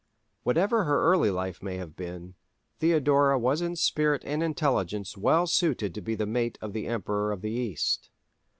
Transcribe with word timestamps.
Whatever 0.41 0.85
her 0.85 1.03
early 1.13 1.29
life 1.29 1.61
may 1.61 1.75
have 1.77 1.95
been, 1.95 2.33
Theodora 2.79 3.37
was 3.37 3.61
in 3.61 3.75
spirit 3.75 4.23
and 4.25 4.41
intelligence 4.41 5.15
well 5.15 5.45
suited 5.45 5.93
to 5.93 6.01
be 6.01 6.15
the 6.15 6.25
mate 6.25 6.57
of 6.59 6.73
the 6.73 6.87
Emperor 6.87 7.31
of 7.31 7.41
the 7.43 7.51
East. 7.51 8.09